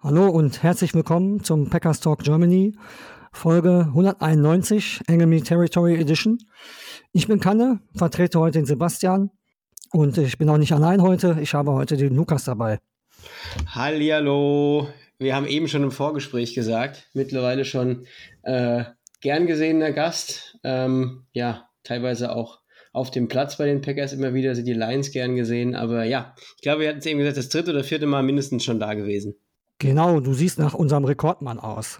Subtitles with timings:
[0.00, 2.72] Hallo und herzlich willkommen zum Packers Talk Germany,
[3.32, 6.38] Folge 191, Enemy Territory Edition.
[7.10, 9.30] Ich bin Kanne, vertrete heute den Sebastian
[9.90, 12.78] und ich bin auch nicht allein heute, ich habe heute den Lukas dabei.
[13.66, 14.86] Hallihallo,
[15.18, 18.06] wir haben eben schon im Vorgespräch gesagt, mittlerweile schon
[18.44, 18.84] äh,
[19.20, 22.60] gern gesehener Gast, ähm, ja, teilweise auch
[22.92, 25.74] auf dem Platz bei den Packers immer wieder sind die Lions gern gesehen.
[25.74, 28.62] Aber ja, ich glaube, wir hatten es eben gesagt, das dritte oder vierte Mal mindestens
[28.62, 29.34] schon da gewesen.
[29.78, 31.98] Genau, du siehst nach unserem Rekordmann aus.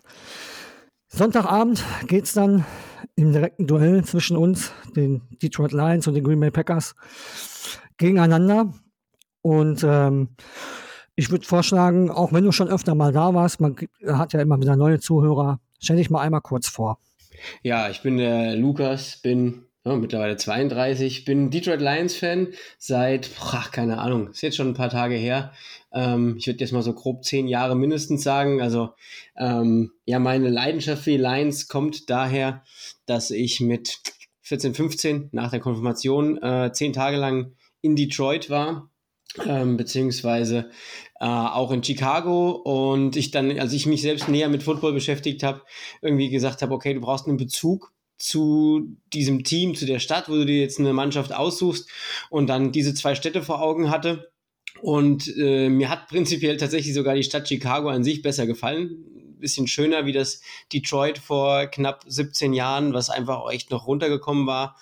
[1.09, 2.65] Sonntagabend geht es dann
[3.15, 6.95] im direkten Duell zwischen uns, den Detroit Lions und den Green Bay Packers,
[7.96, 8.73] gegeneinander.
[9.43, 10.30] Und ähm,
[11.15, 13.76] ich würde vorschlagen, auch wenn du schon öfter mal da warst, man
[14.07, 16.98] hat ja immer wieder neue Zuhörer, stell dich mal einmal kurz vor.
[17.63, 22.48] Ja, ich bin der Lukas, bin ja, mittlerweile 32, bin Detroit Lions Fan
[22.79, 25.52] seit, ach, keine Ahnung, ist jetzt schon ein paar Tage her.
[25.93, 28.61] Ähm, ich würde jetzt mal so grob zehn Jahre mindestens sagen.
[28.61, 28.91] Also
[29.37, 32.63] ähm, ja, meine Leidenschaft für die Lions kommt daher,
[33.07, 34.01] dass ich mit
[34.43, 38.91] 14, 15 nach der Konfirmation äh, zehn Tage lang in Detroit war.
[39.47, 40.71] Ähm, beziehungsweise
[41.21, 45.43] äh, auch in Chicago und ich dann, als ich mich selbst näher mit Football beschäftigt
[45.43, 45.63] habe,
[46.01, 50.35] irgendwie gesagt habe, okay, du brauchst einen Bezug zu diesem Team, zu der Stadt, wo
[50.35, 51.89] du dir jetzt eine Mannschaft aussuchst
[52.31, 54.33] und dann diese zwei Städte vor Augen hatte.
[54.82, 59.04] Und äh, mir hat prinzipiell tatsächlich sogar die Stadt Chicago an sich besser gefallen.
[59.40, 60.40] bisschen schöner wie das
[60.73, 64.76] Detroit vor knapp 17 Jahren, was einfach echt noch runtergekommen war.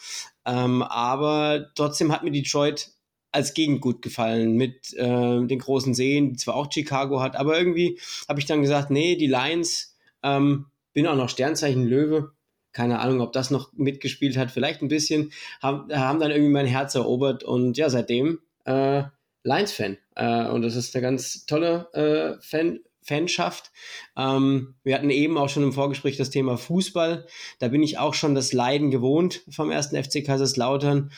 [0.45, 2.91] Ähm, aber trotzdem hat mir Detroit
[3.33, 7.59] als Gegend gut gefallen mit äh, den großen Seen, die zwar auch Chicago hat, aber
[7.59, 12.33] irgendwie habe ich dann gesagt, nee, die Lions, ähm, bin auch noch Sternzeichen Löwe,
[12.73, 16.67] keine Ahnung, ob das noch mitgespielt hat, vielleicht ein bisschen, haben, haben dann irgendwie mein
[16.67, 19.05] Herz erobert und ja, seitdem äh,
[19.47, 19.97] Lions-Fan.
[20.17, 23.71] Äh, und das ist eine ganz tolle äh, Fan, Fanschaft.
[24.17, 27.27] Ähm, wir hatten eben auch schon im Vorgespräch das Thema Fußball.
[27.61, 31.13] Da bin ich auch schon das Leiden gewohnt vom ersten FC Kaiserslautern.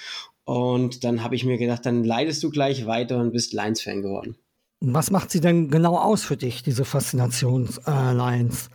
[0.45, 4.37] Und dann habe ich mir gedacht, dann leidest du gleich weiter und bist Lions-Fan geworden.
[4.81, 8.71] Was macht sie denn genau aus für dich, diese Faszination äh, Lions?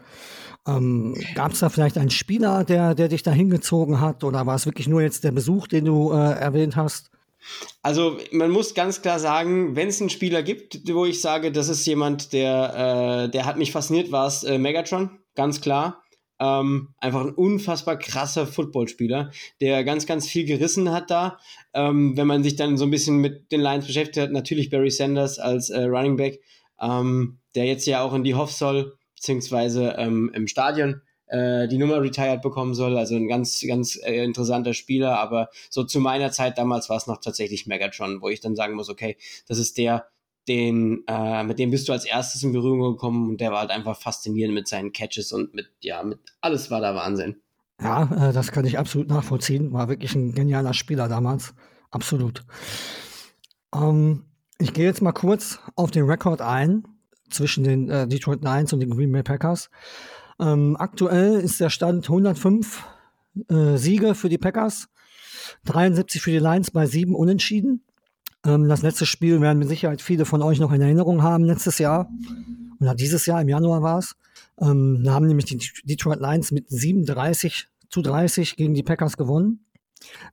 [0.68, 4.24] Ähm, Gab es da vielleicht einen Spieler, der, der dich da hingezogen hat?
[4.24, 7.09] Oder war es wirklich nur jetzt der Besuch, den du äh, erwähnt hast?
[7.81, 11.69] Also man muss ganz klar sagen, wenn es einen Spieler gibt, wo ich sage, das
[11.69, 16.01] ist jemand, der, äh, der hat mich fasziniert, war es äh, Megatron, ganz klar.
[16.39, 19.31] Ähm, einfach ein unfassbar krasser Footballspieler,
[19.61, 21.37] der ganz, ganz viel gerissen hat da.
[21.73, 24.89] Ähm, wenn man sich dann so ein bisschen mit den Lions beschäftigt hat, natürlich Barry
[24.89, 26.41] Sanders als äh, Running Back,
[26.81, 31.01] ähm, der jetzt ja auch in die Hoff soll beziehungsweise ähm, im Stadion
[31.33, 32.97] äh, die Nummer retired bekommen soll.
[32.97, 35.19] Also ein ganz, ganz äh, interessanter Spieler.
[35.19, 38.75] Aber so zu meiner Zeit damals war es noch tatsächlich Megatron, wo ich dann sagen
[38.75, 39.17] muss, okay,
[39.47, 40.05] das ist der,
[40.47, 43.72] den, äh, mit dem bist du als erstes in Berührung gekommen und der war halt
[43.72, 47.38] einfach faszinierend mit seinen Catches und mit, ja, mit alles war da Wahnsinn.
[47.81, 49.73] Ja, äh, das kann ich absolut nachvollziehen.
[49.73, 51.55] War wirklich ein genialer Spieler damals.
[51.89, 52.43] Absolut.
[53.73, 54.25] Ähm,
[54.59, 56.83] ich gehe jetzt mal kurz auf den Rekord ein
[57.31, 59.72] zwischen den äh, Detroit Lions und den Green Bay Packers.
[60.39, 62.83] Ähm, aktuell ist der Stand 105
[63.49, 64.88] äh, Siege für die Packers,
[65.66, 67.83] 73 für die Lions bei sieben Unentschieden.
[68.45, 71.77] Ähm, das letzte Spiel werden mit Sicherheit viele von euch noch in Erinnerung haben, letztes
[71.77, 72.09] Jahr.
[72.79, 74.16] Oder dieses Jahr, im Januar war es.
[74.59, 79.66] Ähm, da haben nämlich die Detroit Lions mit 37 zu 30 gegen die Packers gewonnen.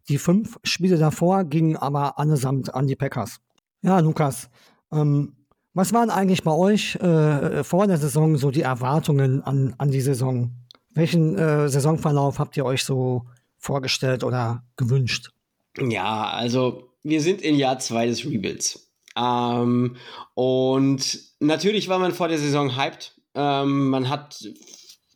[0.08, 3.40] Die fünf Spiele davor gingen aber allesamt an die Packers.
[3.82, 4.50] Ja, Lukas,
[4.92, 5.36] ähm,
[5.74, 10.00] was waren eigentlich bei euch äh, vor der Saison so die Erwartungen an, an die
[10.00, 10.52] Saison?
[10.94, 13.26] Welchen äh, Saisonverlauf habt ihr euch so
[13.58, 15.30] vorgestellt oder gewünscht?
[15.78, 18.90] Ja, also wir sind in Jahr zwei des Rebuilds.
[19.16, 19.96] Ähm,
[20.34, 23.14] und natürlich war man vor der Saison hyped.
[23.34, 24.42] Ähm, man hat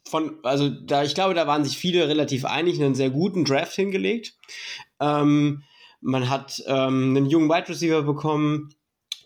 [0.09, 3.75] von, also da, ich glaube, da waren sich viele relativ einig, einen sehr guten Draft
[3.75, 4.35] hingelegt.
[5.01, 5.65] Ähm,
[6.01, 8.75] man hat ähm, einen jungen Wide Receiver bekommen,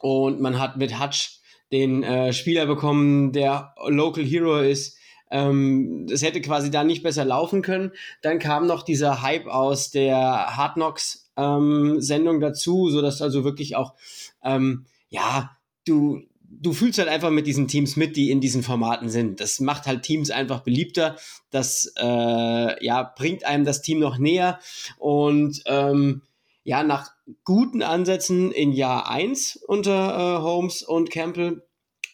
[0.00, 1.40] und man hat mit Hutch
[1.72, 4.96] den äh, Spieler bekommen, der Local Hero ist.
[5.30, 7.92] Ähm, es hätte quasi da nicht besser laufen können.
[8.22, 13.44] Dann kam noch dieser Hype aus der Hard Knocks ähm, Sendung dazu, so dass also
[13.44, 13.94] wirklich auch,
[14.42, 15.56] ähm, ja,
[15.86, 19.40] du, du fühlst halt einfach mit diesen Teams mit, die in diesen Formaten sind.
[19.40, 21.16] Das macht halt Teams einfach beliebter.
[21.50, 24.58] Das äh, ja, bringt einem das Team noch näher.
[24.98, 26.22] Und ähm,
[26.64, 27.10] ja, nach
[27.44, 31.62] guten Ansätzen in Jahr 1 unter äh, Holmes und Campbell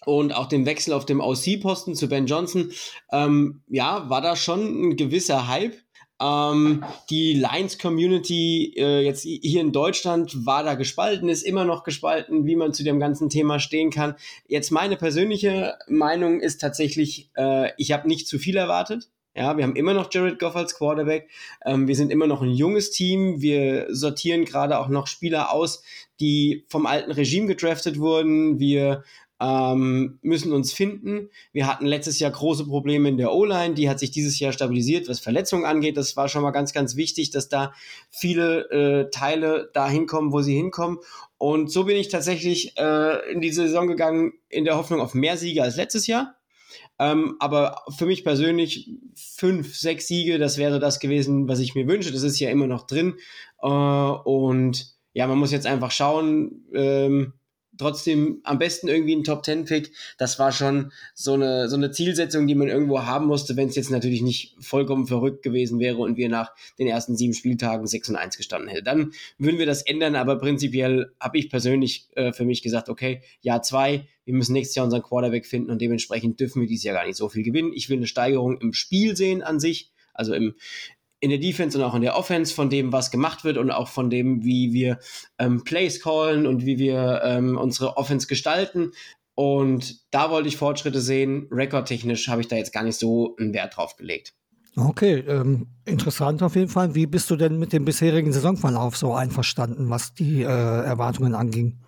[0.07, 2.73] und auch dem Wechsel auf dem OC-Posten zu Ben Johnson,
[3.13, 5.75] ähm, ja, war da schon ein gewisser Hype.
[6.21, 12.47] Ähm, die Lions-Community äh, jetzt hier in Deutschland war da gespalten, ist immer noch gespalten,
[12.47, 14.15] wie man zu dem ganzen Thema stehen kann.
[14.47, 19.11] Jetzt meine persönliche Meinung ist tatsächlich, äh, ich habe nicht zu viel erwartet.
[19.37, 21.29] Ja, wir haben immer noch Jared Goff als Quarterback.
[21.65, 23.41] Ähm, wir sind immer noch ein junges Team.
[23.41, 25.83] Wir sortieren gerade auch noch Spieler aus,
[26.21, 28.61] die vom alten Regime gedraftet wurden.
[28.61, 29.03] Wir
[29.41, 31.31] ähm, müssen uns finden.
[31.53, 35.09] Wir hatten letztes Jahr große Probleme in der O-Line, die hat sich dieses Jahr stabilisiert,
[35.09, 35.97] was Verletzungen angeht.
[35.97, 37.73] Das war schon mal ganz, ganz wichtig, dass da
[38.11, 40.99] viele äh, Teile da hinkommen, wo sie hinkommen.
[41.39, 45.37] Und so bin ich tatsächlich äh, in diese Saison gegangen in der Hoffnung auf mehr
[45.37, 46.37] Siege als letztes Jahr.
[46.99, 51.87] Ähm, aber für mich persönlich fünf, sechs Siege, das wäre das gewesen, was ich mir
[51.87, 52.13] wünsche.
[52.13, 53.15] Das ist ja immer noch drin.
[53.63, 57.35] Äh, und ja, man muss jetzt einfach schauen, ähm,
[57.79, 59.93] trotzdem am besten irgendwie ein Top 10 Pick.
[60.19, 63.77] Das war schon so eine, so eine Zielsetzung, die man irgendwo haben musste, wenn es
[63.77, 68.11] jetzt natürlich nicht vollkommen verrückt gewesen wäre und wir nach den ersten sieben Spieltagen 6
[68.11, 68.85] und 1 gestanden hätten.
[68.85, 73.23] Dann würden wir das ändern, aber prinzipiell habe ich persönlich äh, für mich gesagt, okay,
[73.41, 76.95] Jahr zwei, wir müssen nächstes Jahr unseren Quarterback finden und dementsprechend dürfen wir dieses Jahr
[76.95, 77.73] gar nicht so viel gewinnen.
[77.75, 80.55] Ich will eine Steigerung im Spiel sehen an sich, also im,
[81.25, 83.89] in der Defense und auch in der Offense von dem, was gemacht wird und auch
[83.89, 84.99] von dem, wie wir
[85.39, 88.93] ähm, Plays callen und wie wir ähm, unsere Offense gestalten.
[89.35, 91.49] Und da wollte ich Fortschritte sehen.
[91.51, 94.35] Rekordtechnisch habe ich da jetzt gar nicht so einen Wert drauf gelegt.
[94.77, 96.95] Okay, ähm, interessant auf jeden Fall.
[96.95, 101.81] Wie bist du denn mit dem bisherigen Saisonverlauf so einverstanden, was die äh, Erwartungen anging?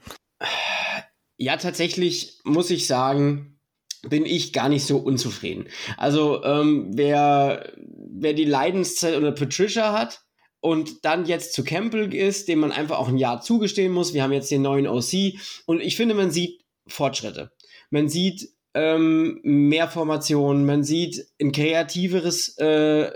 [1.36, 3.55] Ja, tatsächlich muss ich sagen,
[4.02, 5.68] bin ich gar nicht so unzufrieden.
[5.96, 10.22] Also ähm, wer, wer die Leidenszeit oder Patricia hat
[10.60, 14.14] und dann jetzt zu Campbell ist, dem man einfach auch ein Jahr zugestehen muss.
[14.14, 15.34] Wir haben jetzt den neuen OC
[15.66, 17.52] und ich finde, man sieht Fortschritte.
[17.90, 23.10] Man sieht ähm, mehr Formationen, man sieht ein kreativeres äh,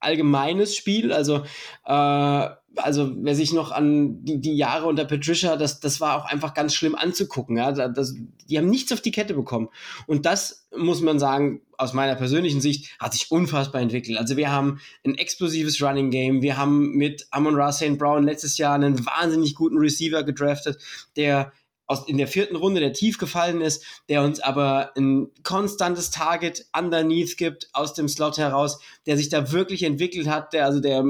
[0.00, 1.12] allgemeines Spiel.
[1.12, 1.44] Also
[1.84, 6.26] äh, also wer sich noch an die, die Jahre unter Patricia, das, das war auch
[6.26, 7.56] einfach ganz schlimm anzugucken.
[7.56, 7.72] Ja?
[7.72, 8.14] Das,
[8.48, 9.68] die haben nichts auf die Kette bekommen.
[10.06, 14.18] Und das muss man sagen, aus meiner persönlichen Sicht, hat sich unfassbar entwickelt.
[14.18, 16.42] Also wir haben ein explosives Running Game.
[16.42, 17.98] Wir haben mit Amon Ra St.
[17.98, 20.80] Brown letztes Jahr einen wahnsinnig guten Receiver gedraftet,
[21.16, 21.52] der
[21.90, 26.66] aus, in der vierten Runde, der tief gefallen ist, der uns aber ein konstantes Target
[26.76, 31.04] underneath gibt aus dem Slot heraus, der sich da wirklich entwickelt hat, der also der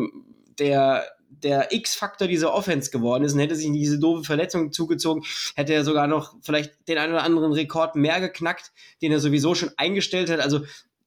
[0.58, 5.22] der der X-Faktor dieser Offense geworden ist und hätte sich diese doofe Verletzung zugezogen,
[5.54, 9.54] hätte er sogar noch vielleicht den einen oder anderen Rekord mehr geknackt, den er sowieso
[9.54, 10.40] schon eingestellt hat.
[10.40, 10.60] Also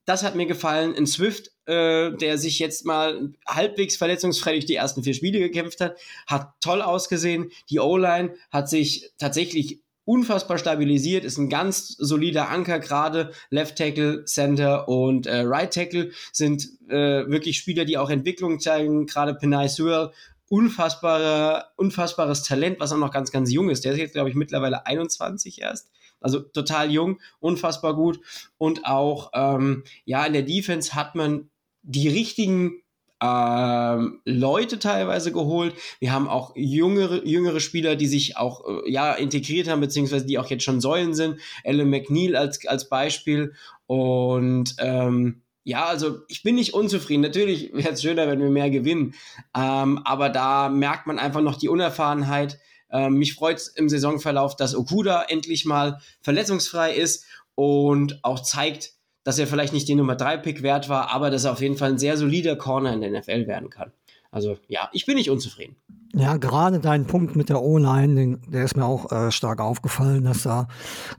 [0.05, 0.95] das hat mir gefallen.
[0.95, 5.81] In Swift, äh, der sich jetzt mal halbwegs verletzungsfrei durch die ersten vier Spiele gekämpft
[5.81, 7.51] hat, hat toll ausgesehen.
[7.69, 14.25] Die O-Line hat sich tatsächlich unfassbar stabilisiert, ist ein ganz solider Anker, gerade Left Tackle,
[14.25, 19.69] Center und äh, Right Tackle sind äh, wirklich Spieler, die auch Entwicklung zeigen, gerade Penay
[19.69, 20.11] Sewell,
[20.49, 23.85] unfassbare, unfassbares Talent, was auch noch ganz, ganz jung ist.
[23.85, 25.89] Der ist jetzt, glaube ich, mittlerweile 21 erst.
[26.19, 28.19] Also total jung, unfassbar gut.
[28.57, 31.49] Und auch, ähm, ja, in der Defense hat man
[31.83, 32.83] die richtigen
[33.21, 35.75] ähm, Leute teilweise geholt.
[35.99, 40.37] Wir haben auch jüngere, jüngere Spieler, die sich auch äh, ja, integriert haben, beziehungsweise die
[40.37, 41.39] auch jetzt schon Säulen sind.
[41.63, 43.53] Ellen McNeil als, als Beispiel.
[43.87, 47.21] Und ähm, ja, also ich bin nicht unzufrieden.
[47.21, 49.13] Natürlich wäre es schöner, wenn wir mehr gewinnen.
[49.55, 52.59] Ähm, aber da merkt man einfach noch die Unerfahrenheit.
[52.91, 57.25] Ähm, mich freut es im Saisonverlauf, dass Okuda endlich mal verletzungsfrei ist
[57.55, 61.45] und auch zeigt, dass er vielleicht nicht den Nummer 3 Pick wert war, aber dass
[61.45, 63.91] er auf jeden Fall ein sehr solider Corner in der NFL werden kann.
[64.31, 65.75] Also ja, ich bin nicht unzufrieden.
[66.15, 70.43] Ja, gerade dein Punkt mit der O-Line, der ist mir auch äh, stark aufgefallen, dass
[70.43, 70.67] da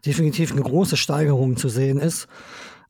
[0.05, 2.29] definitiv eine große Steigerung zu sehen ist.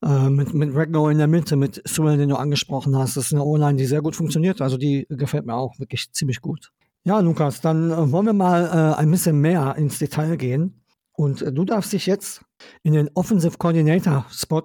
[0.02, 3.33] Äh, mit, mit Regno in der Mitte, mit Sewell, den du angesprochen hast, das ist
[3.33, 4.61] eine O-Line, die sehr gut funktioniert.
[4.61, 6.73] Also die gefällt mir auch wirklich ziemlich gut.
[7.04, 10.83] Ja, Lukas, dann äh, wollen wir mal äh, ein bisschen mehr ins Detail gehen.
[11.12, 12.42] Und äh, du darfst dich jetzt
[12.83, 14.64] in den Offensive Coordinator Spot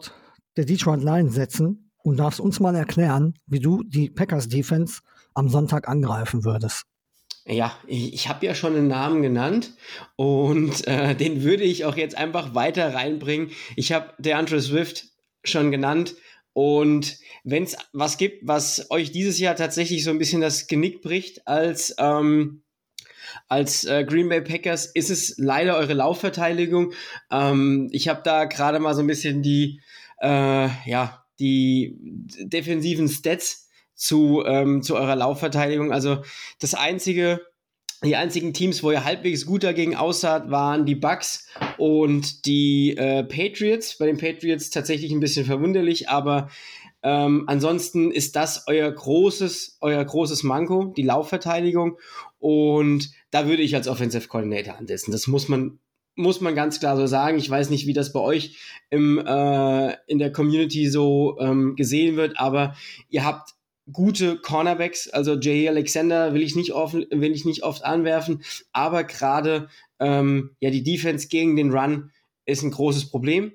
[0.58, 5.01] der Detroit Lions setzen und darfst uns mal erklären, wie du die Packers Defense
[5.34, 6.84] am Sonntag angreifen würdest.
[7.46, 9.74] Ja, ich, ich habe ja schon einen Namen genannt
[10.15, 13.51] und äh, den würde ich auch jetzt einfach weiter reinbringen.
[13.75, 15.06] Ich habe DeAndre Swift
[15.44, 16.15] schon genannt
[16.53, 21.01] und wenn es was gibt, was euch dieses Jahr tatsächlich so ein bisschen das Genick
[21.01, 22.63] bricht als ähm,
[23.48, 26.94] Als äh, Green Bay Packers ist es leider eure Laufverteidigung.
[27.32, 29.82] Ähm, ich habe da gerade mal so ein bisschen die,
[30.21, 31.97] äh, ja, die
[32.39, 35.91] defensiven Stats zu, ähm, zu eurer Laufverteidigung.
[35.91, 36.23] Also
[36.59, 37.41] das einzige,
[38.03, 41.47] die einzigen Teams, wo ihr halbwegs gut dagegen aussah, waren die Bucks
[41.77, 43.97] und die äh, Patriots.
[43.97, 46.49] Bei den Patriots tatsächlich ein bisschen verwunderlich, aber
[47.03, 51.97] ähm, ansonsten ist das euer großes, euer großes Manko, die Laufverteidigung.
[52.39, 55.11] Und da würde ich als Offensive Coordinator ansetzen.
[55.11, 55.79] Das muss man
[56.19, 57.38] muss man ganz klar so sagen.
[57.38, 58.57] Ich weiß nicht, wie das bei euch
[58.89, 62.75] im, äh, in der Community so ähm, gesehen wird, aber
[63.09, 63.55] ihr habt
[63.91, 69.05] gute Cornerbacks, also Jay Alexander will ich nicht oft, will ich nicht oft anwerfen, aber
[69.05, 72.11] gerade ähm, ja die Defense gegen den Run
[72.45, 73.53] ist ein großes Problem.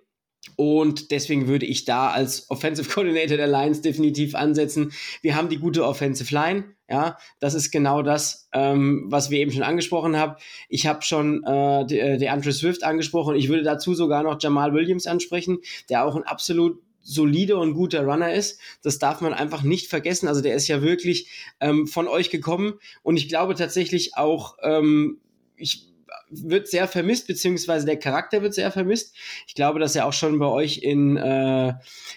[0.57, 4.93] Und deswegen würde ich da als Offensive Coordinator der Lions definitiv ansetzen.
[5.23, 6.65] Wir haben die gute Offensive Line.
[6.89, 10.37] Ja, das ist genau das, ähm, was wir eben schon angesprochen haben.
[10.69, 13.37] Ich habe schon äh, der äh, Andre Swift angesprochen.
[13.37, 15.59] Ich würde dazu sogar noch Jamal Williams ansprechen,
[15.89, 18.61] der auch ein absolut solide und guter Runner ist.
[18.83, 20.29] Das darf man einfach nicht vergessen.
[20.29, 21.29] Also der ist ja wirklich
[21.61, 25.21] ähm, von euch gekommen und ich glaube tatsächlich auch, ähm,
[25.57, 25.94] ich
[26.31, 29.15] wird sehr vermisst, beziehungsweise der Charakter wird sehr vermisst.
[29.47, 31.75] Ich glaube, dass er auch schon bei euch in, äh,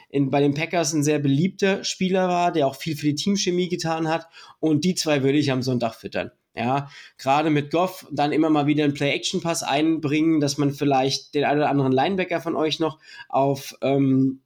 [0.10, 3.70] in, bei den Packers ein sehr beliebter Spieler war, der auch viel für die Teamchemie
[3.70, 4.28] getan hat.
[4.60, 6.32] Und die zwei würde ich am Sonntag füttern.
[6.58, 11.44] Ja, gerade mit Goff dann immer mal wieder einen Play-Action-Pass einbringen, dass man vielleicht den
[11.44, 12.98] einen oder anderen Linebacker von euch noch
[13.30, 14.42] auf, ähm,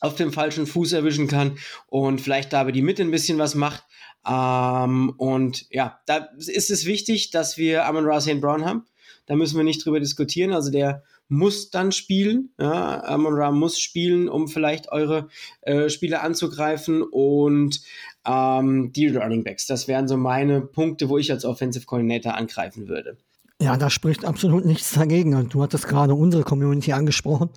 [0.00, 3.54] auf dem falschen Fuß erwischen kann und vielleicht da über die Mitte ein bisschen was
[3.54, 3.84] macht.
[4.26, 8.40] Ähm, und ja, da ist es wichtig, dass wir Amon Ra St.
[8.40, 8.84] Brown haben.
[9.32, 10.52] Da müssen wir nicht drüber diskutieren.
[10.52, 12.50] Also der muss dann spielen.
[12.60, 15.28] Ja, Amon Ra muss spielen, um vielleicht eure
[15.62, 17.02] äh, Spiele anzugreifen.
[17.02, 17.80] Und
[18.26, 22.88] ähm, die Running Backs, das wären so meine Punkte, wo ich als Offensive Coordinator angreifen
[22.88, 23.16] würde.
[23.58, 25.34] Ja, da spricht absolut nichts dagegen.
[25.34, 27.48] Und du hattest gerade unsere Community angesprochen.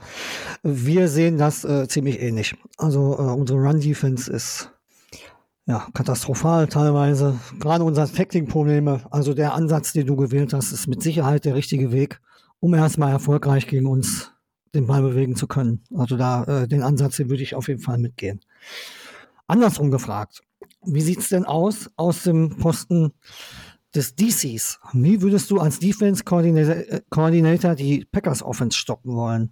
[0.63, 2.55] Wir sehen das äh, ziemlich ähnlich.
[2.77, 4.71] Also äh, unsere Run-Defense ist
[5.67, 7.39] ja, katastrophal teilweise.
[7.59, 11.91] Gerade unsere Tackling-Probleme, also der Ansatz, den du gewählt hast, ist mit Sicherheit der richtige
[11.91, 12.21] Weg,
[12.59, 14.31] um erstmal erfolgreich gegen uns
[14.75, 15.83] den Ball bewegen zu können.
[15.95, 18.41] Also da äh, den Ansatz, den würde ich auf jeden Fall mitgehen.
[19.47, 20.41] Andersrum gefragt,
[20.83, 23.13] wie sieht's denn aus aus dem Posten
[23.95, 24.79] des DCs?
[24.93, 29.51] Wie würdest du als Defense Coordinator, Coordinator die Packers Offense stoppen wollen?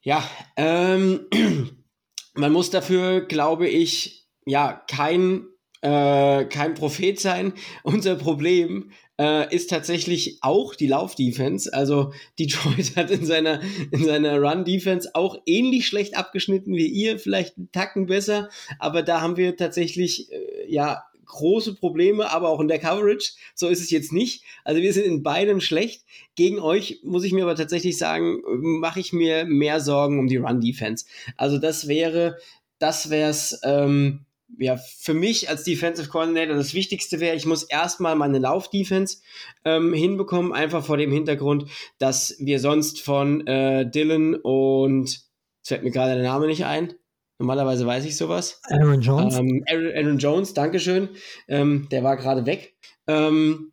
[0.00, 0.22] Ja,
[0.56, 1.26] ähm,
[2.34, 5.46] man muss dafür, glaube ich, ja, kein,
[5.80, 7.52] äh, kein Prophet sein.
[7.82, 11.72] Unser Problem äh, ist tatsächlich auch die Laufdefense.
[11.72, 13.60] Also Detroit hat in seiner,
[13.90, 18.48] in seiner Run-Defense auch ähnlich schlecht abgeschnitten wie ihr, vielleicht einen Tacken besser,
[18.78, 23.32] aber da haben wir tatsächlich, äh, ja, große Probleme, aber auch in der Coverage.
[23.54, 24.44] So ist es jetzt nicht.
[24.64, 26.04] Also wir sind in beidem schlecht.
[26.36, 30.36] Gegen euch muss ich mir aber tatsächlich sagen, mache ich mir mehr Sorgen um die
[30.36, 31.06] Run-Defense.
[31.36, 32.38] Also das wäre,
[32.78, 34.26] das wäre es, ähm,
[34.58, 39.18] ja, für mich als Defensive Coordinator das Wichtigste wäre, ich muss erstmal meine Lauf-Defense
[39.64, 41.66] ähm, hinbekommen, einfach vor dem Hintergrund,
[41.98, 46.94] dass wir sonst von äh, Dylan und, jetzt fällt mir gerade der Name nicht ein,
[47.38, 48.60] normalerweise weiß ich sowas.
[48.64, 49.36] Aaron Jones.
[49.36, 51.08] Ähm, Aaron, Aaron, Jones, Dankeschön,
[51.48, 52.74] ähm, der war gerade weg.
[53.06, 53.72] Ähm,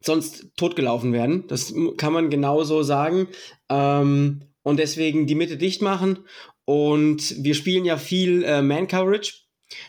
[0.00, 3.28] sonst totgelaufen werden, das kann man genauso sagen.
[3.68, 6.20] Ähm, und deswegen die Mitte dicht machen.
[6.64, 9.41] Und wir spielen ja viel äh, Man-Coverage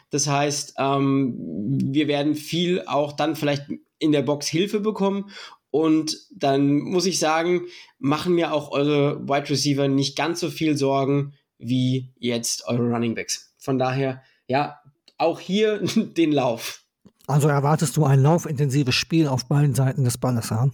[0.09, 3.65] das heißt, ähm, wir werden viel auch dann vielleicht
[3.99, 5.29] in der Box Hilfe bekommen.
[5.71, 7.63] Und dann muss ich sagen,
[7.97, 13.15] machen mir auch eure Wide Receiver nicht ganz so viel Sorgen wie jetzt eure Running
[13.15, 13.53] Backs.
[13.57, 14.77] Von daher, ja,
[15.17, 16.83] auch hier den Lauf.
[17.25, 20.69] Also erwartest du ein laufintensives Spiel auf beiden Seiten des Balles, ja?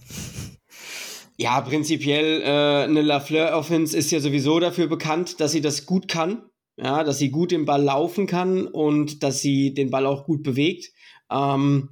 [1.38, 6.08] Ja, prinzipiell äh, eine Lafleur Offense ist ja sowieso dafür bekannt, dass sie das gut
[6.08, 6.42] kann
[6.82, 10.42] ja, dass sie gut den Ball laufen kann und dass sie den Ball auch gut
[10.42, 10.92] bewegt.
[11.30, 11.90] Ähm,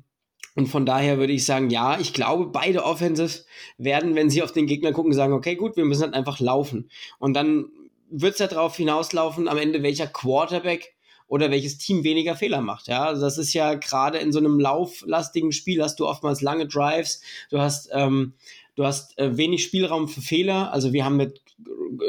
[0.55, 4.53] und von daher würde ich sagen, ja, ich glaube, beide Offenses werden, wenn sie auf
[4.53, 6.91] den Gegner gucken, sagen, okay, gut, wir müssen halt einfach laufen.
[7.19, 7.67] Und dann
[8.11, 10.95] wird es ja darauf hinauslaufen, am Ende welcher Quarterback
[11.29, 12.89] oder welches Team weniger Fehler macht.
[12.89, 16.67] Ja, also das ist ja gerade in so einem lauflastigen Spiel hast du oftmals lange
[16.67, 18.33] Drives, du hast, ähm,
[18.75, 20.73] du hast äh, wenig Spielraum für Fehler.
[20.73, 21.43] Also wir haben mit,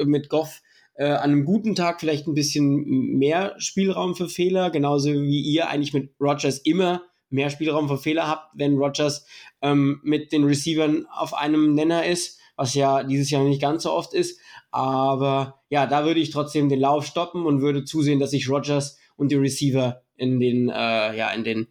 [0.06, 0.62] mit Goff
[1.00, 5.70] äh, an einem guten Tag vielleicht ein bisschen mehr Spielraum für Fehler, genauso wie ihr
[5.70, 9.26] eigentlich mit Rogers immer mehr Spielraum für Fehler habt, wenn Rogers
[9.62, 13.94] ähm, mit den Receivern auf einem Nenner ist, was ja dieses Jahr nicht ganz so
[13.94, 14.42] oft ist.
[14.72, 18.98] Aber ja, da würde ich trotzdem den Lauf stoppen und würde zusehen, dass ich Rogers
[19.16, 21.68] und die Receiver in den, äh, ja, in den,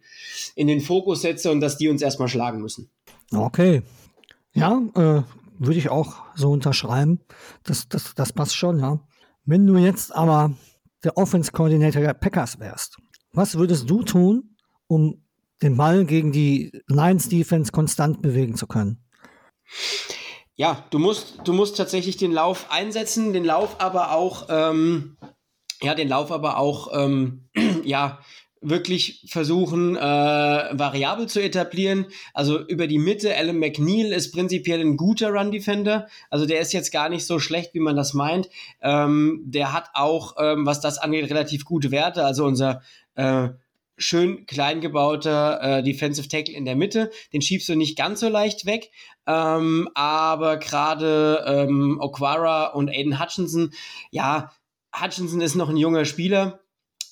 [0.55, 2.89] in den Fokus setze und dass die uns erstmal schlagen müssen.
[3.31, 3.83] Okay.
[4.53, 5.21] Ja, äh,
[5.59, 7.19] würde ich auch so unterschreiben.
[7.63, 8.99] Das, das, das passt schon, ja.
[9.45, 10.53] Wenn du jetzt aber
[11.03, 12.97] der Offense Coordinator der Packers wärst,
[13.31, 14.55] was würdest du tun,
[14.87, 15.23] um
[15.61, 19.03] den Ball gegen die Lions Defense konstant bewegen zu können?
[20.55, 25.17] Ja, du musst, du musst tatsächlich den Lauf einsetzen, den Lauf aber auch, ähm,
[25.81, 27.49] ja, den Lauf aber auch, ähm,
[27.83, 28.19] ja,
[28.61, 32.07] wirklich versuchen, äh, variabel zu etablieren.
[32.33, 36.07] Also über die Mitte, Alan McNeil ist prinzipiell ein guter Run-Defender.
[36.29, 38.49] Also der ist jetzt gar nicht so schlecht, wie man das meint.
[38.81, 42.25] Ähm, der hat auch, ähm, was das angeht, relativ gute Werte.
[42.25, 42.81] Also unser
[43.15, 43.49] äh,
[43.97, 47.11] schön klein gebauter äh, Defensive Tackle in der Mitte.
[47.31, 48.91] Den schiebst du nicht ganz so leicht weg.
[49.25, 53.71] Ähm, aber gerade ähm, Okwara und Aiden Hutchinson,
[54.11, 54.51] ja,
[54.93, 56.59] Hutchinson ist noch ein junger Spieler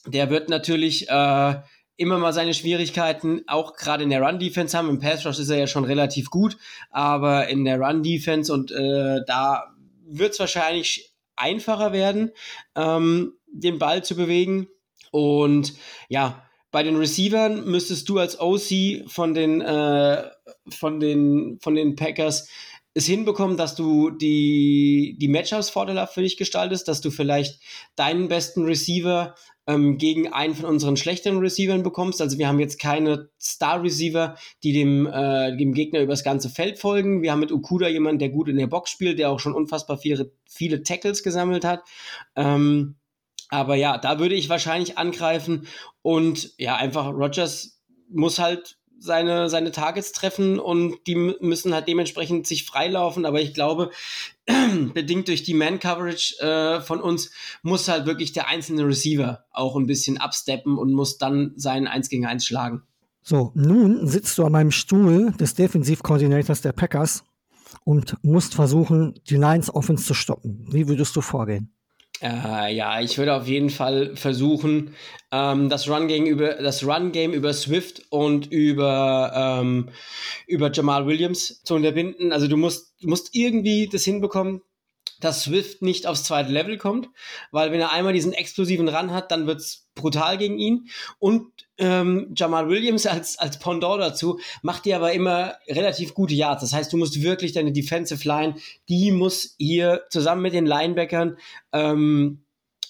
[0.08, 1.56] der wird natürlich äh,
[1.98, 4.90] immer mal seine Schwierigkeiten, auch gerade in der Run-Defense haben.
[4.90, 6.58] Im Pass-Rush ist er ja schon relativ gut,
[6.92, 9.74] aber in der Run-Defense und äh, da
[10.06, 12.32] wird es wahrscheinlich einfacher werden,
[12.76, 14.68] ähm, den Ball zu bewegen.
[15.12, 15.74] Und
[16.10, 20.24] ja, bei den Receivern müsstest du als OC von den, äh,
[20.70, 22.50] von den, von den Packers
[22.94, 27.62] es hinbekommen, dass du die, die Matchups vorteilhaft für dich gestaltest, dass du vielleicht
[27.96, 29.36] deinen besten Receiver
[29.68, 32.22] ähm, gegen einen von unseren schlechteren Receivern bekommst.
[32.22, 37.22] Also wir haben jetzt keine Star-Receiver, die dem, äh, dem Gegner übers ganze Feld folgen.
[37.22, 39.98] Wir haben mit Okuda jemanden, der gut in der Box spielt, der auch schon unfassbar
[39.98, 41.84] viele, viele Tackles gesammelt hat.
[42.36, 42.96] Ähm,
[43.50, 45.68] aber ja, da würde ich wahrscheinlich angreifen
[46.02, 52.48] und ja, einfach Rogers muss halt seine, seine Targets treffen und die müssen halt dementsprechend
[52.48, 53.26] sich freilaufen.
[53.26, 53.92] Aber ich glaube,
[54.94, 59.88] bedingt durch die Man-Coverage äh, von uns, muss halt wirklich der einzelne Receiver auch ein
[59.88, 62.84] bisschen absteppen und muss dann seinen 1 gegen 1 schlagen.
[63.22, 67.24] So, nun sitzt du an meinem Stuhl des Defensivkoordinators der Packers
[67.84, 70.66] und musst versuchen, die Lions Offense zu stoppen.
[70.72, 71.77] Wie würdest du vorgehen?
[72.22, 74.96] Äh, ja, ich würde auf jeden Fall versuchen,
[75.32, 79.90] ähm, das Run-Game über, das Run-Game über Swift und über, ähm,
[80.48, 82.32] über Jamal Williams zu unterbinden.
[82.32, 84.62] Also du musst, du musst irgendwie das hinbekommen,
[85.20, 87.10] dass Swift nicht aufs zweite Level kommt,
[87.52, 90.88] weil wenn er einmal diesen explosiven Run hat, dann wird's brutal gegen ihn.
[91.20, 96.62] Und ähm, Jamal Williams als, als Pendant dazu macht dir aber immer relativ gute Yards.
[96.62, 98.56] Das heißt, du musst wirklich deine Defensive Line,
[98.90, 101.38] die muss hier zusammen mit den Linebackern
[101.74, 102.44] ähm,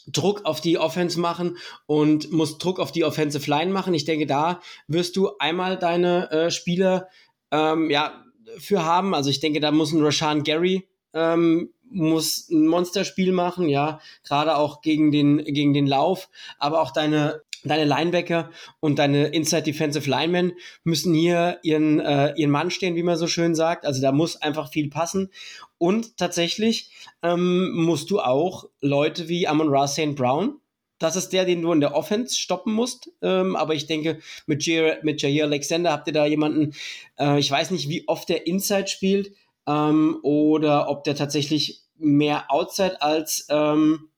[0.08, 3.94] Druck auf die Offense machen und muss Druck auf die Offensive Line machen.
[3.94, 7.10] Ich denke, da wirst du einmal deine äh, Spieler
[7.52, 8.24] ähm, ja,
[8.58, 9.14] für haben.
[9.14, 14.58] Also ich denke, da muss ein Rashan Gary ähm, muss ein Monsterspiel machen, ja, gerade
[14.58, 20.10] auch gegen den, gegen den Lauf, aber auch deine, deine Linebacker und deine Inside Defensive
[20.10, 23.86] Linemen müssen hier ihren, äh, ihren Mann stehen, wie man so schön sagt.
[23.86, 25.32] Also da muss einfach viel passen.
[25.78, 26.92] Und tatsächlich
[27.24, 30.16] ähm, musst du auch Leute wie Amon Ra St.
[30.16, 30.60] Brown,
[31.00, 33.12] das ist der, den du in der Offense stoppen musst.
[33.22, 36.74] Ähm, aber ich denke, mit Jair, mit Jair Alexander habt ihr da jemanden,
[37.20, 39.32] äh, ich weiß nicht, wie oft der Inside spielt,
[39.68, 44.10] ähm, oder ob der tatsächlich mehr Outside als ähm,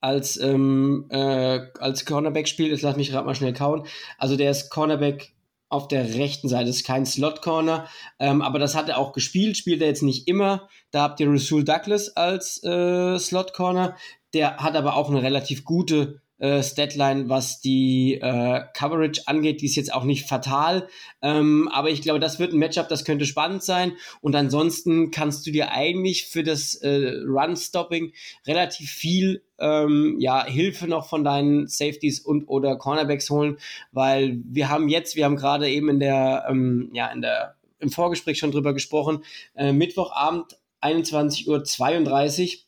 [0.00, 2.70] als ähm, äh, als Cornerback spielt.
[2.70, 3.86] Jetzt lass mich gerade mal schnell kauen.
[4.18, 5.32] Also der ist Cornerback
[5.68, 7.88] auf der rechten Seite, ist kein Slot Corner,
[8.20, 9.56] ähm, aber das hat er auch gespielt.
[9.56, 10.68] Spielt er jetzt nicht immer.
[10.90, 13.96] Da habt ihr Rasul Douglas als äh, Slot Corner.
[14.34, 19.60] Der hat aber auch eine relativ gute äh, Statline, was die äh, Coverage angeht.
[19.60, 20.88] Die ist jetzt auch nicht fatal,
[21.22, 23.92] ähm, aber ich glaube, das wird ein Matchup, das könnte spannend sein.
[24.20, 28.12] Und ansonsten kannst du dir eigentlich für das äh, Run-Stopping
[28.46, 33.56] relativ viel ähm, ja, Hilfe noch von deinen Safeties und oder Cornerbacks holen,
[33.92, 37.90] weil wir haben jetzt, wir haben gerade eben in der, ähm, ja, in der, im
[37.90, 42.60] Vorgespräch schon drüber gesprochen, äh, Mittwochabend 21.32 Uhr.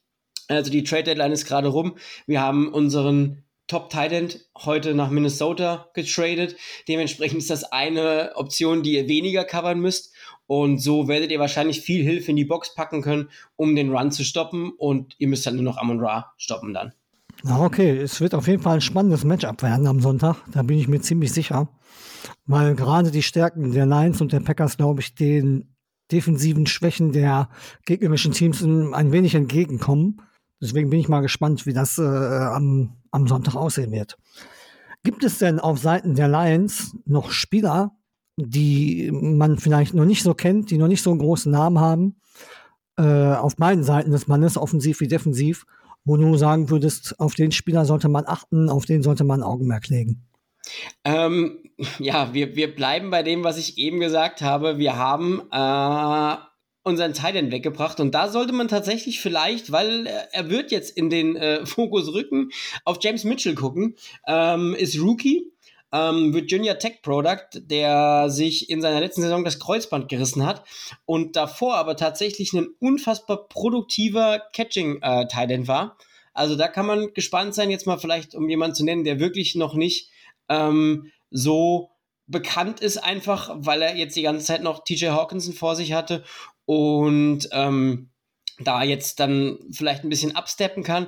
[0.49, 1.97] Also die Trade Deadline ist gerade rum.
[2.27, 6.57] Wir haben unseren Top Tight heute nach Minnesota getradet.
[6.89, 10.13] Dementsprechend ist das eine Option, die ihr weniger covern müsst.
[10.47, 14.11] Und so werdet ihr wahrscheinlich viel Hilfe in die Box packen können, um den Run
[14.11, 14.73] zu stoppen.
[14.79, 16.93] Und ihr müsst dann nur noch Amon Ra stoppen dann.
[17.45, 20.37] Okay, es wird auf jeden Fall ein spannendes Matchup werden am Sonntag.
[20.51, 21.69] Da bin ich mir ziemlich sicher.
[22.47, 25.75] Weil gerade die Stärken der Lions und der Packers, glaube ich, den
[26.11, 27.51] defensiven Schwächen der
[27.85, 30.23] gegnerischen Teams ein wenig entgegenkommen.
[30.61, 34.19] Deswegen bin ich mal gespannt, wie das äh, am, am Sonntag aussehen wird.
[35.05, 37.93] Gibt es denn auf Seiten der Lions noch Spieler,
[38.37, 42.21] die man vielleicht noch nicht so kennt, die noch nicht so einen großen Namen haben,
[42.97, 45.65] äh, auf beiden Seiten des Mannes, offensiv wie defensiv,
[46.05, 49.89] wo du sagen würdest, auf den Spieler sollte man achten, auf den sollte man Augenmerk
[49.89, 50.27] legen?
[51.05, 51.59] Ähm,
[51.99, 54.79] ja, wir, wir bleiben bei dem, was ich eben gesagt habe.
[54.79, 56.48] Wir haben äh,
[56.89, 61.37] unseren Titan weggebracht und da sollte man tatsächlich vielleicht, weil er wird jetzt in den
[61.37, 62.51] äh, Fokus rücken,
[62.85, 63.97] auf James Mitchell gucken.
[64.27, 65.53] Ähm, ist Rookie.
[65.91, 70.63] Ähm, Virginia Tech Product, der sich in seiner letzten Saison das Kreuzband gerissen hat
[71.07, 75.97] und davor aber tatsächlich ein unfassbar produktiver Catching äh, Titan war.
[76.35, 79.55] Also da kann man gespannt sein, jetzt mal vielleicht, um jemanden zu nennen, der wirklich
[79.55, 80.11] noch nicht
[80.51, 81.91] ähm, so
[82.27, 86.23] bekannt ist, einfach weil er jetzt die ganze Zeit noch TJ Hawkinson vor sich hatte
[86.69, 88.11] und ähm,
[88.59, 91.07] da jetzt dann vielleicht ein bisschen absteppen kann.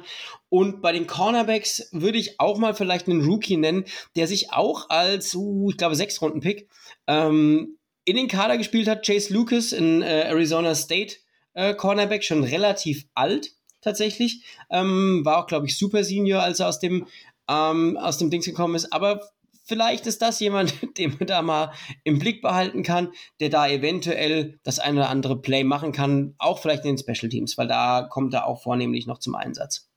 [0.49, 3.85] Und bei den Cornerbacks würde ich auch mal vielleicht einen Rookie nennen,
[4.17, 6.71] der sich auch als, uh, ich glaube, sechs Runden Pick
[7.07, 9.05] ähm, in den Kader gespielt hat.
[9.05, 11.17] Chase Lucas in äh, Arizona State
[11.53, 13.51] äh, Cornerback, schon relativ alt
[13.83, 14.43] tatsächlich.
[14.71, 17.07] Ähm, war auch, glaube ich, Super Senior, als er aus dem
[17.49, 18.95] ähm, aus dem Dings gekommen ist.
[18.95, 19.29] Aber
[19.71, 24.59] vielleicht ist das jemand, den man da mal im Blick behalten kann, der da eventuell
[24.65, 28.03] das eine oder andere Play machen kann, auch vielleicht in den Special Teams, weil da
[28.11, 29.89] kommt er auch vornehmlich noch zum Einsatz.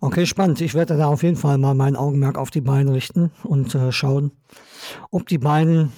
[0.00, 0.60] Okay, spannend.
[0.60, 3.90] Ich werde da auf jeden Fall mal mein Augenmerk auf die beiden richten und äh,
[3.90, 4.30] schauen,
[5.10, 5.92] ob die beiden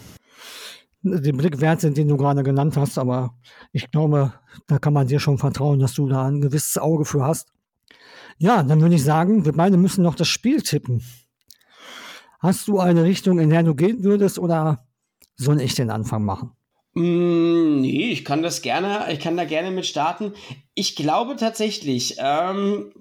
[1.03, 2.97] den Blick wert sind, den du gerade genannt hast.
[2.97, 3.35] Aber
[3.73, 4.33] ich glaube,
[4.67, 7.53] da kann man dir schon vertrauen, dass du da ein gewisses Auge für hast.
[8.39, 11.03] Ja, dann würde ich sagen, wir beide müssen noch das Spiel tippen.
[12.41, 14.87] Hast du eine Richtung, in der du gehen würdest oder
[15.37, 16.53] soll ich den Anfang machen?
[16.95, 20.33] Mm, nee, ich kann das gerne, ich kann da gerne mit starten.
[20.75, 22.93] Ich glaube tatsächlich, ähm,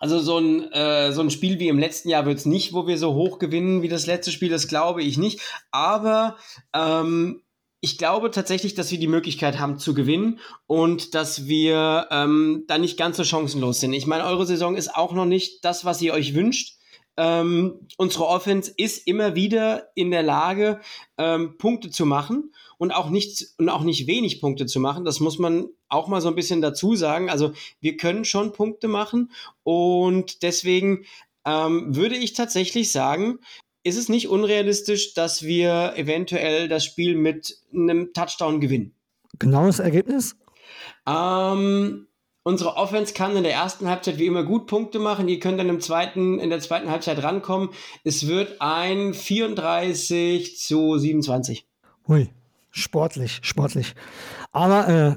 [0.00, 2.86] also so ein, äh, so ein Spiel wie im letzten Jahr wird es nicht, wo
[2.88, 5.40] wir so hoch gewinnen wie das letzte Spiel, das glaube ich nicht.
[5.70, 6.36] Aber
[6.74, 7.42] ähm,
[7.80, 12.78] ich glaube tatsächlich, dass wir die Möglichkeit haben zu gewinnen und dass wir ähm, da
[12.78, 13.92] nicht ganz so chancenlos sind.
[13.92, 16.77] Ich meine, eure Saison ist auch noch nicht das, was ihr euch wünscht.
[17.20, 20.80] Ähm, unsere Offense ist immer wieder in der Lage,
[21.18, 25.04] ähm, Punkte zu machen und auch nicht und auch nicht wenig Punkte zu machen.
[25.04, 27.28] Das muss man auch mal so ein bisschen dazu sagen.
[27.28, 29.32] Also wir können schon Punkte machen
[29.64, 31.04] und deswegen
[31.44, 33.40] ähm, würde ich tatsächlich sagen,
[33.82, 38.94] ist es nicht unrealistisch, dass wir eventuell das Spiel mit einem Touchdown gewinnen.
[39.38, 40.36] Genaues Ergebnis?
[41.06, 42.07] Ähm,
[42.48, 45.26] unsere Offense kann in der ersten Halbzeit wie immer gut Punkte machen.
[45.26, 47.68] Die können dann im zweiten, in der zweiten Halbzeit rankommen.
[48.04, 51.66] Es wird ein 34 zu 27.
[52.08, 52.30] Hui,
[52.70, 53.94] sportlich, sportlich.
[54.50, 55.16] Aber äh,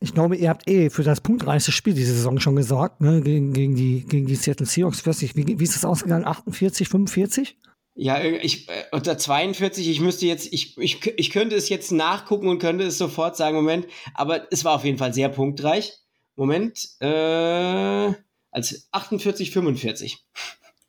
[0.00, 3.20] ich glaube, ihr habt eh für das punktreichste Spiel diese Saison schon gesorgt, ne?
[3.20, 5.04] gegen, gegen, die, gegen die Seattle Seahawks.
[5.04, 6.24] Wie, wie ist das ausgegangen?
[6.24, 7.58] 48, 45?
[7.94, 12.48] Ja, ich, äh, unter 42, ich müsste jetzt, ich, ich, ich könnte es jetzt nachgucken
[12.48, 16.00] und könnte es sofort sagen, Moment, aber es war auf jeden Fall sehr punktreich.
[16.40, 18.14] Moment, äh,
[18.50, 20.24] als 48, 45.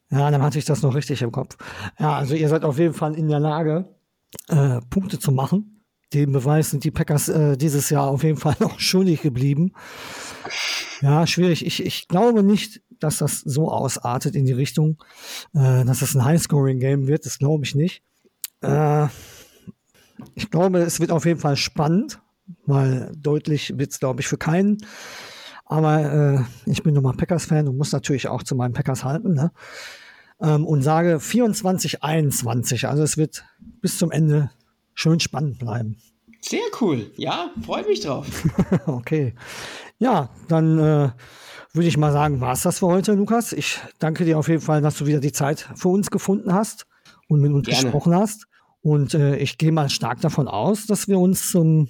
[0.09, 1.57] Ja, dann hatte ich das noch richtig im Kopf.
[1.99, 3.93] Ja, also ihr seid auf jeden Fall in der Lage,
[4.47, 5.83] äh, Punkte zu machen.
[6.13, 9.73] Den Beweis sind die Packers äh, dieses Jahr auf jeden Fall noch schuldig geblieben.
[11.01, 11.65] Ja, schwierig.
[11.65, 15.03] Ich, ich glaube nicht, dass das so ausartet in die Richtung,
[15.53, 17.25] äh, dass es ein High-Scoring-Game wird.
[17.25, 18.03] Das glaube ich nicht.
[18.61, 19.07] Äh,
[20.35, 22.21] ich glaube, es wird auf jeden Fall spannend,
[22.65, 24.77] weil deutlich wird es, glaube ich, für keinen.
[25.71, 29.33] Aber äh, ich bin nun mal Packers-Fan und muss natürlich auch zu meinen Packers halten.
[29.33, 29.53] Ne?
[30.41, 32.87] Ähm, und sage 24-21.
[32.87, 33.45] Also es wird
[33.79, 34.51] bis zum Ende
[34.93, 35.95] schön spannend bleiben.
[36.41, 37.09] Sehr cool.
[37.15, 38.27] Ja, freue mich drauf.
[38.85, 39.33] okay.
[39.97, 41.11] Ja, dann äh,
[41.71, 43.53] würde ich mal sagen, war es das für heute, Lukas.
[43.53, 46.85] Ich danke dir auf jeden Fall, dass du wieder die Zeit für uns gefunden hast
[47.29, 47.83] und mit uns Gerne.
[47.83, 48.47] gesprochen hast.
[48.81, 51.87] Und äh, ich gehe mal stark davon aus, dass wir uns zum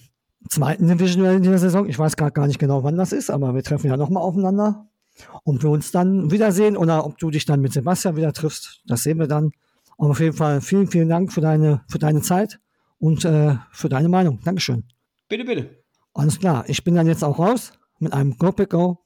[0.49, 3.54] zweiten Division in dieser Saison, ich weiß gerade gar nicht genau, wann das ist, aber
[3.54, 4.88] wir treffen ja nochmal aufeinander.
[5.43, 9.04] Und wir uns dann wiedersehen oder ob du dich dann mit Sebastian wieder triffst, das
[9.04, 9.51] sehen wir dann.
[9.97, 12.60] Und auf jeden Fall vielen, vielen Dank für deine, für deine Zeit
[12.97, 14.39] und äh, für deine Meinung.
[14.43, 14.86] Dankeschön.
[15.27, 15.69] Bitte, bitte.
[16.13, 16.63] Alles klar.
[16.67, 19.01] Ich bin dann jetzt auch raus mit einem Go Pick Go